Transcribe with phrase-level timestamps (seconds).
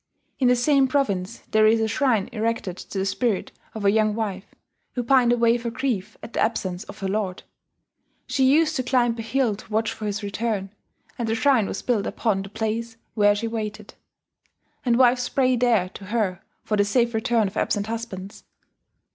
[0.39, 4.15] In the same province there is a shrine erected to the spirit of a young
[4.15, 4.55] wife,
[4.93, 7.43] who pined away for grief at the absence of her lord.
[8.25, 10.71] She used to climb a hill to watch for his return,
[11.19, 13.93] and the shrine was built upon the place where she waited;
[14.83, 18.43] and wives pray there to her for the safe return of absent husbands